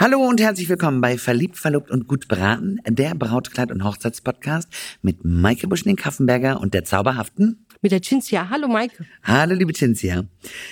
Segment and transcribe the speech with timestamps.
[0.00, 4.66] Hallo und herzlich willkommen bei Verliebt, Verlobt und Gut Beraten, der Brautkleid- und Hochzeitspodcast
[5.02, 7.66] mit Maike Buschning-Kaffenberger und der Zauberhaften.
[7.82, 8.48] Mit der Cinzia.
[8.48, 9.04] Hallo Maike.
[9.22, 10.24] Hallo, liebe Cinzia.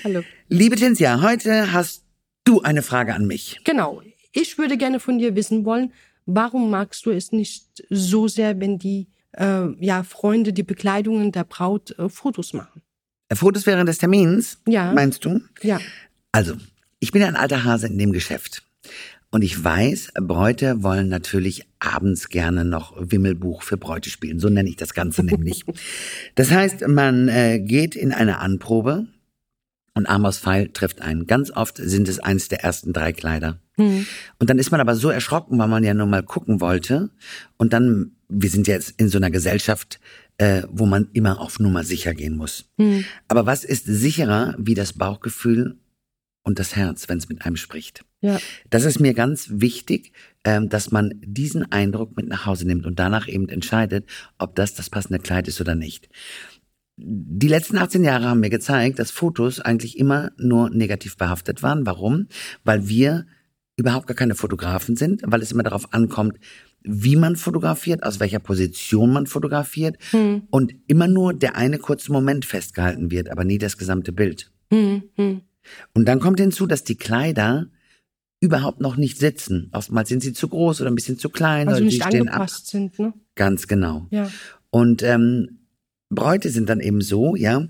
[0.02, 0.22] Hallo.
[0.48, 2.04] Liebe Cinzia, heute hast
[2.44, 3.60] du eine Frage an mich.
[3.64, 4.00] Genau.
[4.32, 5.92] Ich würde gerne von dir wissen wollen,
[6.24, 11.44] warum magst du es nicht so sehr, wenn die äh, ja, Freunde die Bekleidungen der
[11.44, 12.80] Braut äh, Fotos machen?
[13.28, 14.58] Äh, Fotos während des Termins?
[14.66, 14.94] Ja.
[14.94, 15.42] Meinst du?
[15.60, 15.80] Ja.
[16.32, 16.54] Also,
[16.98, 18.62] ich bin ein alter Hase in dem Geschäft.
[19.30, 24.40] Und ich weiß, Bräute wollen natürlich abends gerne noch Wimmelbuch für Bräute spielen.
[24.40, 25.64] So nenne ich das Ganze nämlich.
[26.34, 29.06] Das heißt, man äh, geht in eine Anprobe
[29.94, 31.26] und Amos Pfeil trifft einen.
[31.26, 33.60] Ganz oft sind es eins der ersten drei Kleider.
[33.76, 34.06] Hm.
[34.38, 37.10] Und dann ist man aber so erschrocken, weil man ja nur mal gucken wollte.
[37.56, 40.00] Und dann, wir sind jetzt in so einer Gesellschaft,
[40.38, 42.70] äh, wo man immer auf Nummer sicher gehen muss.
[42.78, 43.04] Hm.
[43.26, 45.76] Aber was ist sicherer wie das Bauchgefühl
[46.44, 48.04] und das Herz, wenn es mit einem spricht?
[48.20, 48.38] Ja.
[48.70, 50.12] Das ist mir ganz wichtig,
[50.44, 54.06] ähm, dass man diesen Eindruck mit nach Hause nimmt und danach eben entscheidet,
[54.38, 56.08] ob das das passende Kleid ist oder nicht.
[56.96, 61.86] Die letzten 18 Jahre haben mir gezeigt, dass Fotos eigentlich immer nur negativ behaftet waren.
[61.86, 62.26] Warum?
[62.64, 63.26] Weil wir
[63.76, 66.38] überhaupt gar keine Fotografen sind, weil es immer darauf ankommt,
[66.82, 70.42] wie man fotografiert, aus welcher Position man fotografiert Hm.
[70.50, 74.50] und immer nur der eine kurze Moment festgehalten wird, aber nie das gesamte Bild.
[74.72, 75.04] Hm.
[75.14, 75.42] Hm.
[75.94, 77.68] Und dann kommt hinzu, dass die Kleider
[78.40, 79.68] überhaupt noch nicht sitzen.
[79.72, 82.28] Oftmals sind sie zu groß oder ein bisschen zu klein Also oder nicht die stehen
[82.28, 82.34] ab.
[82.34, 83.12] angepasst sind, ne?
[83.34, 84.06] Ganz genau.
[84.10, 84.30] Ja.
[84.70, 85.58] Und ähm,
[86.10, 87.66] Bräute sind dann eben so, ja,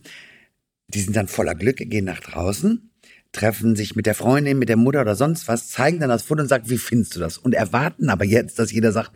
[0.89, 2.91] die sind dann voller Glück, gehen nach draußen,
[3.33, 6.43] treffen sich mit der Freundin, mit der Mutter oder sonst was, zeigen dann das Foto
[6.43, 7.39] und sagen, wie findest du das?
[7.39, 9.13] Und erwarten aber jetzt, dass jeder sagt,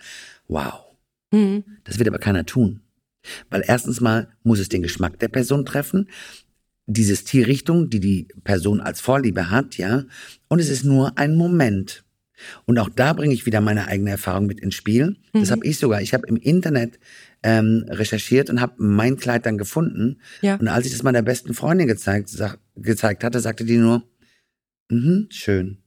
[0.48, 0.84] wow.
[1.32, 1.64] Hm.
[1.84, 2.80] Das wird aber keiner tun.
[3.50, 6.08] Weil erstens mal muss es den Geschmack der Person treffen,
[6.86, 10.04] diese Stilrichtung, die die Person als Vorliebe hat, ja.
[10.48, 12.04] Und es ist nur ein Moment.
[12.66, 15.16] Und auch da bringe ich wieder meine eigene Erfahrung mit ins Spiel.
[15.32, 15.52] Das Mhm.
[15.52, 16.02] habe ich sogar.
[16.02, 16.98] Ich habe im Internet
[17.44, 20.18] ähm, recherchiert und habe mein Kleid dann gefunden.
[20.40, 20.56] Ja.
[20.56, 24.02] Und als ich das meiner besten Freundin gezeigt, sag, gezeigt hatte, sagte die nur,
[24.90, 25.78] mhm, schön.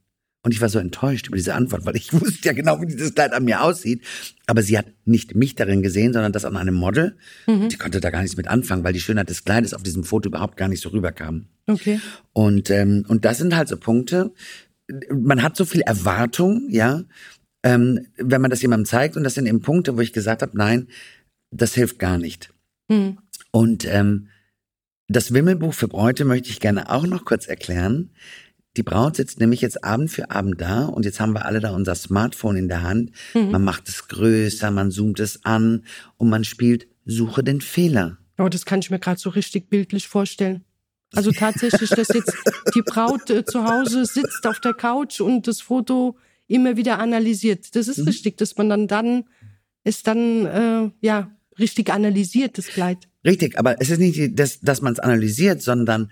[0.45, 3.16] Und ich war so enttäuscht über diese Antwort, weil ich wusste ja genau, wie dieses
[3.16, 4.03] Kleid an mir aussieht.
[4.45, 7.17] Aber sie hat nicht mich darin gesehen, sondern das an einem Model.
[7.47, 7.69] Mhm.
[7.69, 10.29] Die konnte da gar nichts mit anfangen, weil die Schönheit des Kleides auf diesem Foto
[10.29, 11.47] überhaupt gar nicht so rüberkam.
[11.66, 12.00] Okay.
[12.31, 14.34] Und, ähm, und das sind halt so Punkte.
[15.11, 17.01] Man hat so viel Erwartung, ja,
[17.63, 19.17] ähm, wenn man das jemandem zeigt.
[19.17, 20.89] Und das sind eben Punkte, wo ich gesagt habe, nein,
[21.50, 22.53] das hilft gar nicht.
[22.91, 23.17] Hm.
[23.50, 24.28] Und ähm,
[25.07, 28.11] das Wimmelbuch für Bräute möchte ich gerne auch noch kurz erklären.
[28.78, 31.72] Die Braut sitzt nämlich jetzt Abend für Abend da und jetzt haben wir alle da
[31.72, 33.12] unser Smartphone in der Hand.
[33.34, 33.52] Mhm.
[33.52, 35.84] Man macht es größer, man zoomt es an
[36.18, 38.18] und man spielt Suche den Fehler.
[38.38, 40.66] Aber das kann ich mir gerade so richtig bildlich vorstellen.
[41.14, 42.34] Also tatsächlich, dass jetzt
[42.75, 47.75] die Braut äh, zu Hause sitzt auf der Couch und das Foto immer wieder analysiert.
[47.75, 48.08] Das ist Mhm.
[48.08, 49.24] richtig, dass man dann dann
[49.84, 53.08] es dann äh, ja richtig analysiert das Kleid.
[53.24, 56.12] Richtig, aber es ist nicht, dass, dass man es analysiert, sondern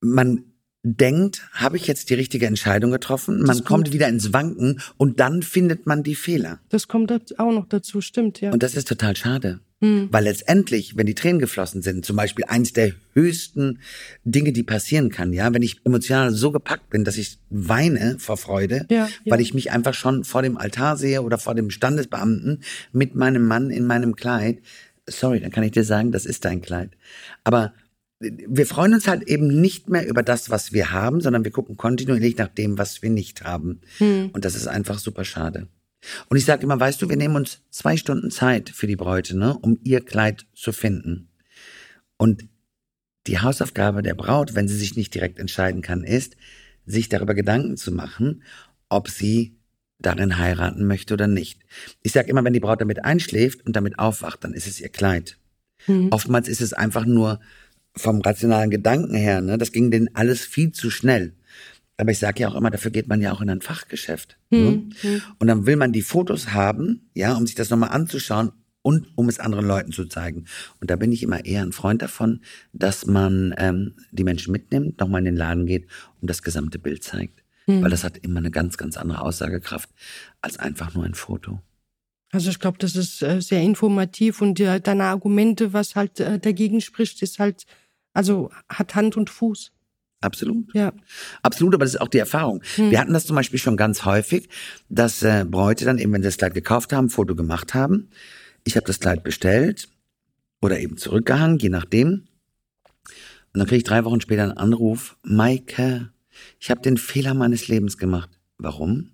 [0.00, 0.44] man
[0.82, 3.42] denkt, habe ich jetzt die richtige Entscheidung getroffen?
[3.42, 3.92] Man kommt gut.
[3.92, 6.60] wieder ins Wanken und dann findet man die Fehler.
[6.70, 8.50] Das kommt auch noch dazu, stimmt ja.
[8.50, 9.60] Und das ist total schade.
[9.82, 10.08] Hm.
[10.10, 13.78] Weil letztendlich, wenn die Tränen geflossen sind, zum Beispiel eins der höchsten
[14.24, 18.36] Dinge, die passieren kann, ja, wenn ich emotional so gepackt bin, dass ich weine vor
[18.36, 19.08] Freude, Ja, ja.
[19.24, 22.62] weil ich mich einfach schon vor dem Altar sehe oder vor dem Standesbeamten
[22.92, 24.58] mit meinem Mann in meinem Kleid,
[25.06, 26.90] sorry, dann kann ich dir sagen, das ist dein Kleid.
[27.42, 27.72] Aber
[28.20, 31.76] wir freuen uns halt eben nicht mehr über das, was wir haben, sondern wir gucken
[31.78, 33.80] kontinuierlich nach dem, was wir nicht haben.
[33.98, 34.30] Hm.
[34.32, 35.68] Und das ist einfach super schade.
[36.28, 39.36] Und ich sage immer, weißt du, wir nehmen uns zwei Stunden Zeit für die Bräute,
[39.36, 41.30] ne, um ihr Kleid zu finden.
[42.18, 42.46] Und
[43.26, 46.36] die Hausaufgabe der Braut, wenn sie sich nicht direkt entscheiden kann, ist,
[46.84, 48.42] sich darüber Gedanken zu machen,
[48.88, 49.56] ob sie
[49.98, 51.60] darin heiraten möchte oder nicht.
[52.02, 54.88] Ich sage immer, wenn die Braut damit einschläft und damit aufwacht, dann ist es ihr
[54.88, 55.38] Kleid.
[55.84, 56.08] Hm.
[56.10, 57.40] Oftmals ist es einfach nur
[57.96, 61.34] vom rationalen Gedanken her, ne, das ging denen alles viel zu schnell.
[61.96, 64.38] Aber ich sage ja auch immer, dafür geht man ja auch in ein Fachgeschäft.
[64.48, 64.84] Ne?
[65.02, 65.22] Hm.
[65.38, 69.28] Und dann will man die Fotos haben, ja, um sich das nochmal anzuschauen und um
[69.28, 70.46] es anderen Leuten zu zeigen.
[70.80, 72.40] Und da bin ich immer eher ein Freund davon,
[72.72, 75.88] dass man ähm, die Menschen mitnimmt, nochmal in den Laden geht
[76.22, 77.44] und das gesamte Bild zeigt.
[77.66, 77.82] Hm.
[77.82, 79.90] Weil das hat immer eine ganz, ganz andere Aussagekraft
[80.40, 81.60] als einfach nur ein Foto.
[82.32, 86.38] Also ich glaube, das ist äh, sehr informativ und äh, deine Argumente, was halt äh,
[86.38, 87.66] dagegen spricht, ist halt,
[88.12, 89.72] also hat Hand und Fuß.
[90.20, 90.74] Absolut.
[90.74, 90.92] Ja.
[91.42, 92.62] Absolut, aber das ist auch die Erfahrung.
[92.74, 92.90] Hm.
[92.90, 94.48] Wir hatten das zum Beispiel schon ganz häufig,
[94.88, 98.10] dass äh, Bräute dann eben, wenn sie das Kleid gekauft haben, Foto gemacht haben.
[98.64, 99.88] Ich habe das Kleid bestellt
[100.60, 102.26] oder eben zurückgehangen, je nachdem.
[103.52, 106.10] Und dann kriege ich drei Wochen später einen Anruf, Maike,
[106.58, 108.30] ich habe den Fehler meines Lebens gemacht.
[108.58, 109.10] Warum?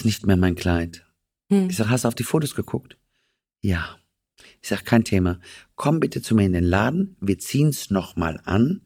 [0.00, 1.04] ist nicht mehr mein Kleid.
[1.50, 1.68] Hm.
[1.68, 2.96] Ich sag, hast du auf die Fotos geguckt?
[3.60, 3.99] Ja.
[4.62, 5.40] Ich sag, kein Thema.
[5.74, 8.82] Komm bitte zu mir in den Laden, wir ziehen's nochmal an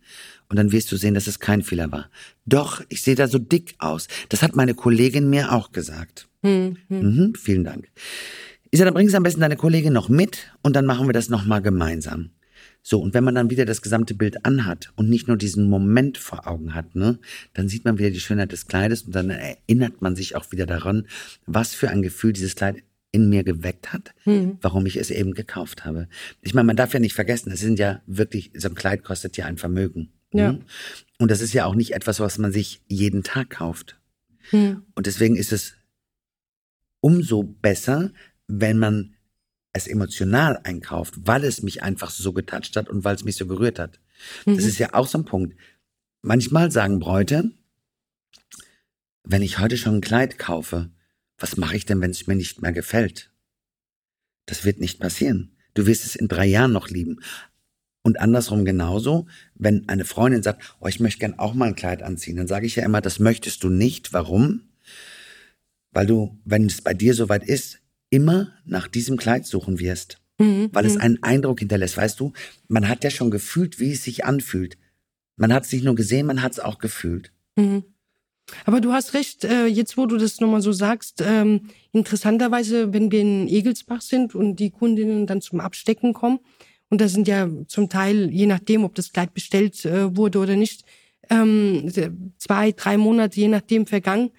[0.48, 2.10] und dann wirst du sehen, dass es kein Fehler war.
[2.46, 4.06] Doch, ich sehe da so dick aus.
[4.28, 6.28] Das hat meine Kollegin mir auch gesagt.
[6.42, 7.00] Hm, hm.
[7.00, 7.88] Mhm, vielen Dank.
[8.70, 11.12] Ich sage, dann bringst du am besten deine Kollegin noch mit und dann machen wir
[11.12, 12.30] das nochmal gemeinsam.
[12.82, 16.18] So, und wenn man dann wieder das gesamte Bild anhat und nicht nur diesen Moment
[16.18, 17.18] vor Augen hat, ne,
[17.54, 20.66] dann sieht man wieder die Schönheit des Kleides und dann erinnert man sich auch wieder
[20.66, 21.06] daran,
[21.46, 22.82] was für ein Gefühl dieses Kleid
[23.14, 24.58] in mir geweckt hat, mhm.
[24.60, 26.08] warum ich es eben gekauft habe.
[26.42, 29.36] Ich meine, man darf ja nicht vergessen, es sind ja wirklich, so ein Kleid kostet
[29.36, 30.10] ja ein Vermögen.
[30.32, 30.52] Ja.
[30.52, 30.60] Ne?
[31.20, 34.00] Und das ist ja auch nicht etwas, was man sich jeden Tag kauft.
[34.50, 34.82] Mhm.
[34.96, 35.74] Und deswegen ist es
[37.00, 38.10] umso besser,
[38.48, 39.14] wenn man
[39.72, 43.46] es emotional einkauft, weil es mich einfach so getatscht hat und weil es mich so
[43.46, 44.00] gerührt hat.
[44.44, 44.56] Mhm.
[44.56, 45.56] Das ist ja auch so ein Punkt.
[46.20, 47.52] Manchmal sagen Bräute,
[49.22, 50.90] wenn ich heute schon ein Kleid kaufe,
[51.38, 53.30] was mache ich denn, wenn es mir nicht mehr gefällt?
[54.46, 55.56] Das wird nicht passieren.
[55.74, 57.20] Du wirst es in drei Jahren noch lieben.
[58.02, 62.02] Und andersrum genauso, wenn eine Freundin sagt, oh, ich möchte gern auch mal ein Kleid
[62.02, 64.12] anziehen, dann sage ich ja immer, das möchtest du nicht.
[64.12, 64.60] Warum?
[65.90, 70.20] Weil du, wenn es bei dir soweit ist, immer nach diesem Kleid suchen wirst.
[70.38, 70.68] Mhm.
[70.72, 71.00] Weil es mhm.
[71.00, 71.96] einen Eindruck hinterlässt.
[71.96, 72.32] Weißt du,
[72.68, 74.76] man hat ja schon gefühlt, wie es sich anfühlt.
[75.36, 77.32] Man hat es nicht nur gesehen, man hat es auch gefühlt.
[77.56, 77.84] Mhm.
[78.66, 83.10] Aber du hast recht, äh, jetzt wo du das nochmal so sagst, ähm, interessanterweise, wenn
[83.10, 86.40] wir in Egelsbach sind und die Kundinnen dann zum Abstecken kommen,
[86.90, 90.54] und da sind ja zum Teil, je nachdem, ob das Kleid bestellt äh, wurde oder
[90.54, 90.84] nicht,
[91.30, 91.90] ähm,
[92.38, 94.30] zwei, drei Monate, je nachdem, vergangen,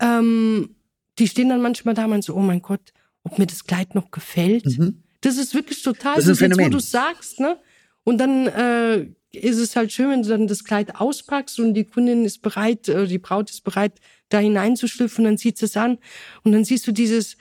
[0.00, 0.76] ähm,
[1.18, 2.92] die stehen dann manchmal da und so, oh mein Gott,
[3.22, 4.66] ob mir das Kleid noch gefällt.
[4.66, 5.02] Mhm.
[5.20, 7.58] Das ist wirklich total, das ist ein jetzt, wo du sagst, ne?
[8.04, 9.06] Und dann äh,
[9.42, 12.88] ist es halt schön, wenn du dann das Kleid auspackst und die Kundin ist bereit,
[12.88, 15.98] äh, die Braut ist bereit, da hineinzuschlüpfen, dann sieht sie es an
[16.42, 17.36] und dann siehst du dieses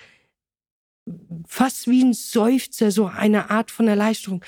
[1.48, 4.44] fast wie ein Seufzer, so eine Art von Erleichterung.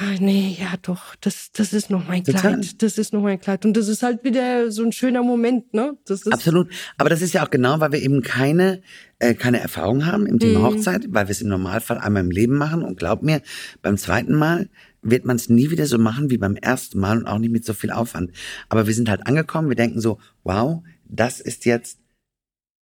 [0.00, 2.52] Ah, nee, ja doch, das, das ist noch mein Total.
[2.52, 3.64] Kleid, das ist noch mein Kleid.
[3.64, 5.98] Und das ist halt wieder so ein schöner Moment, ne?
[6.30, 6.68] Absolut.
[6.98, 8.80] Aber das ist ja auch genau, weil wir eben keine,
[9.18, 10.64] äh, keine Erfahrung haben im Thema mhm.
[10.66, 12.84] Hochzeit, weil wir es im Normalfall einmal im Leben machen.
[12.84, 13.42] Und glaub mir,
[13.82, 14.68] beim zweiten Mal
[15.02, 17.64] wird man es nie wieder so machen wie beim ersten Mal und auch nicht mit
[17.64, 18.32] so viel Aufwand.
[18.68, 21.98] Aber wir sind halt angekommen, wir denken so, wow, das ist jetzt,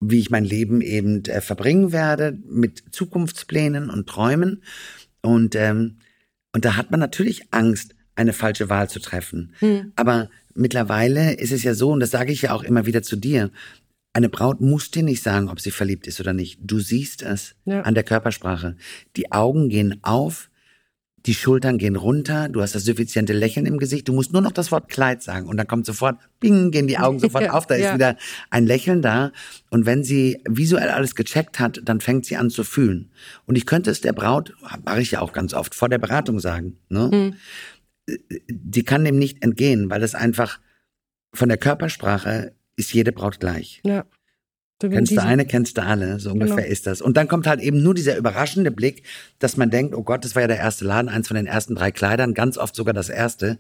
[0.00, 4.62] wie ich mein Leben eben äh, verbringen werde, mit Zukunftsplänen und Träumen.
[5.22, 5.98] Und, ähm,
[6.52, 9.54] und da hat man natürlich Angst, eine falsche Wahl zu treffen.
[9.58, 9.92] Hm.
[9.96, 13.16] Aber mittlerweile ist es ja so, und das sage ich ja auch immer wieder zu
[13.16, 13.50] dir,
[14.12, 16.60] eine Braut muss dir nicht sagen, ob sie verliebt ist oder nicht.
[16.62, 17.80] Du siehst es ja.
[17.80, 18.76] an der Körpersprache.
[19.16, 20.50] Die Augen gehen auf,
[21.26, 24.52] die Schultern gehen runter, du hast das suffiziente Lächeln im Gesicht, du musst nur noch
[24.52, 27.76] das Wort Kleid sagen und dann kommt sofort, bing, gehen die Augen sofort auf, da
[27.76, 27.94] ist ja.
[27.94, 28.16] wieder
[28.50, 29.32] ein Lächeln da
[29.70, 33.10] und wenn sie visuell alles gecheckt hat, dann fängt sie an zu fühlen.
[33.46, 34.54] Und ich könnte es der Braut,
[34.84, 37.10] mache ich ja auch ganz oft, vor der Beratung sagen, ne?
[37.12, 37.34] Mhm.
[38.48, 40.60] Die kann dem nicht entgehen, weil das einfach
[41.32, 43.80] von der Körpersprache ist jede Braut gleich.
[43.84, 44.04] Ja.
[44.80, 46.68] Kennst du eine, kennst du alle, so ungefähr genau.
[46.68, 47.00] ist das.
[47.00, 49.04] Und dann kommt halt eben nur dieser überraschende Blick,
[49.38, 51.74] dass man denkt, oh Gott, das war ja der erste Laden, eins von den ersten
[51.74, 53.58] drei Kleidern, ganz oft sogar das erste,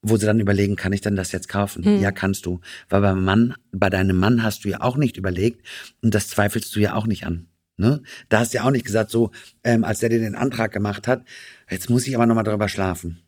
[0.00, 1.84] wo sie dann überlegen, kann ich denn das jetzt kaufen?
[1.84, 2.00] Hm.
[2.00, 2.60] Ja, kannst du.
[2.88, 5.66] Weil beim Mann, bei deinem Mann hast du ja auch nicht überlegt
[6.02, 7.48] und das zweifelst du ja auch nicht an.
[7.76, 8.02] Ne?
[8.28, 9.32] Da hast du ja auch nicht gesagt, so,
[9.64, 11.24] ähm, als der dir den Antrag gemacht hat,
[11.68, 13.22] jetzt muss ich aber nochmal drüber schlafen.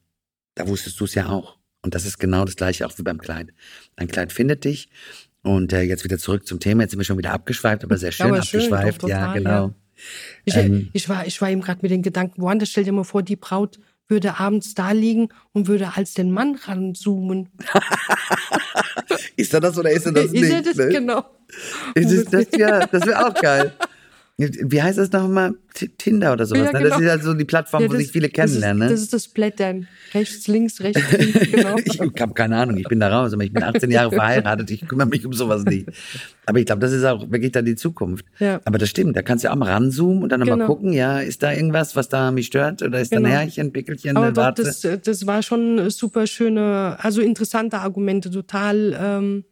[0.54, 1.58] Da wusstest du es ja auch.
[1.82, 3.52] Und das ist genau das gleiche auch wie beim Kleid.
[3.96, 4.88] Ein Kleid findet dich
[5.46, 6.82] und äh, jetzt wieder zurück zum Thema.
[6.82, 9.00] Jetzt sind wir schon wieder abgeschweift, aber sehr schön aber abgeschweift.
[9.00, 9.66] Schön, total, ja, genau.
[9.66, 9.74] Ja.
[10.44, 12.68] Ich, ähm, ich, war, ich war eben gerade mit den Gedanken woanders.
[12.68, 16.56] Stell dir mal vor, die Braut würde abends da liegen und würde als den Mann
[16.56, 17.48] ranzoomen.
[19.36, 20.42] ist er das oder ist er das nicht?
[20.42, 20.88] Ist er das, ne?
[20.88, 21.24] genau.
[21.94, 23.72] Ist das, ja, das wäre auch geil.
[24.38, 25.54] Wie heißt das nochmal?
[25.96, 26.66] Tinder oder sowas.
[26.66, 26.88] Ja, genau.
[26.90, 28.88] Das ist halt so die Plattform, ja, das, wo sich viele kennenlernen.
[28.88, 29.88] Das ist, das, ist das Blättern.
[30.12, 31.76] Rechts, links, rechts, links, genau.
[31.82, 34.86] ich habe keine Ahnung, ich bin da raus, aber ich bin 18 Jahre verheiratet, ich
[34.86, 35.88] kümmere mich um sowas nicht.
[36.44, 38.26] Aber ich glaube, das ist auch wirklich dann die Zukunft.
[38.38, 38.60] Ja.
[38.66, 40.52] Aber das stimmt, da kannst du ja auch mal ranzoomen und dann genau.
[40.52, 42.82] nochmal gucken, ja, ist da irgendwas, was da mich stört?
[42.82, 43.22] Oder ist genau.
[43.22, 43.40] da ein genau.
[43.40, 48.96] Härchen, Pickelchen, aber doch, das, das war schon super schöne, also interessante Argumente, total...
[49.00, 49.44] Ähm,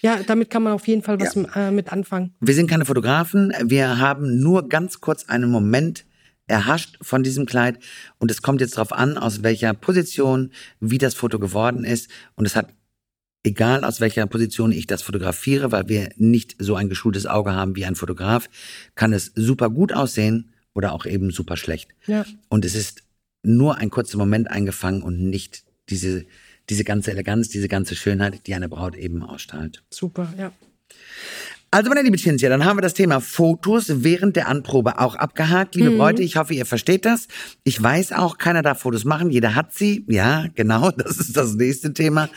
[0.00, 1.68] ja, damit kann man auf jeden Fall was ja.
[1.68, 2.34] äh, mit anfangen.
[2.40, 3.52] Wir sind keine Fotografen.
[3.64, 6.04] Wir haben nur ganz kurz einen Moment
[6.46, 7.78] erhascht von diesem Kleid.
[8.18, 10.50] Und es kommt jetzt darauf an, aus welcher Position,
[10.80, 12.10] wie das Foto geworden ist.
[12.34, 12.72] Und es hat,
[13.44, 17.76] egal aus welcher Position ich das fotografiere, weil wir nicht so ein geschultes Auge haben
[17.76, 18.48] wie ein Fotograf,
[18.94, 21.90] kann es super gut aussehen oder auch eben super schlecht.
[22.06, 22.24] Ja.
[22.48, 23.02] Und es ist
[23.42, 26.24] nur ein kurzer Moment eingefangen und nicht diese
[26.68, 29.82] diese ganze Eleganz, diese ganze Schönheit, die eine Braut eben ausstrahlt.
[29.90, 30.52] Super, ja.
[31.70, 35.74] Also, meine liebe Cinzia, dann haben wir das Thema Fotos während der Anprobe auch abgehakt.
[35.74, 35.98] Liebe Mhm.
[35.98, 37.28] Bräute, ich hoffe, ihr versteht das.
[37.62, 40.02] Ich weiß auch, keiner darf Fotos machen, jeder hat sie.
[40.08, 42.30] Ja, genau, das ist das nächste Thema.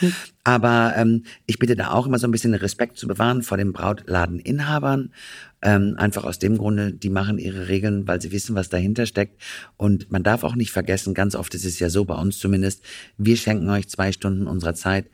[0.43, 3.71] Aber ähm, ich bitte da auch immer so ein bisschen Respekt zu bewahren vor den
[3.71, 5.13] Brautladeninhabern.
[5.61, 9.41] Ähm, einfach aus dem Grunde, die machen ihre Regeln, weil sie wissen, was dahinter steckt.
[9.77, 12.83] Und man darf auch nicht vergessen, ganz oft ist es ja so, bei uns zumindest,
[13.17, 15.05] wir schenken euch zwei Stunden unserer Zeit.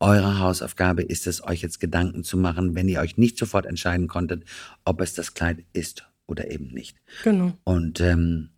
[0.00, 4.08] Eure Hausaufgabe ist es, euch jetzt Gedanken zu machen, wenn ihr euch nicht sofort entscheiden
[4.08, 4.44] konntet,
[4.84, 6.96] ob es das Kleid ist oder eben nicht.
[7.22, 7.52] Genau.
[7.64, 8.48] Und ähm,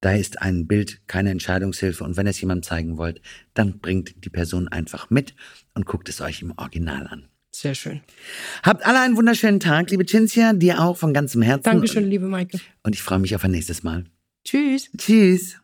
[0.00, 2.02] da ist ein Bild keine Entscheidungshilfe.
[2.02, 3.20] Und wenn ihr es jemandem zeigen wollt,
[3.54, 5.34] dann bringt die Person einfach mit
[5.74, 7.28] und guckt es euch im Original an.
[7.52, 8.00] Sehr schön.
[8.62, 11.64] Habt alle einen wunderschönen Tag, liebe Cinzia, dir auch von ganzem Herzen.
[11.64, 12.58] Dankeschön, liebe Maike.
[12.82, 14.04] Und ich freue mich auf ein nächstes Mal.
[14.44, 14.90] Tschüss.
[14.96, 15.60] Tschüss.